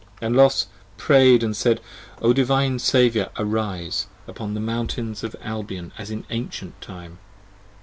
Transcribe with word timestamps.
And 0.19 0.35
Los 0.35 0.65
prayed 0.97 1.43
and 1.43 1.55
said, 1.55 1.79
O 2.23 2.33
Divine 2.33 2.79
Saviour 2.79 3.29
arise 3.37 4.07
Upon 4.25 4.55
the 4.55 4.59
Mountains 4.59 5.23
of 5.23 5.35
Albion 5.43 5.91
as 5.99 6.09
in 6.09 6.25
ancient 6.31 6.81
time. 6.81 7.19